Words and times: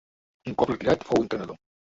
Un 0.51 0.55
cop 0.61 0.71
retirar 0.71 0.97
fou 1.13 1.23
entrenador. 1.27 1.63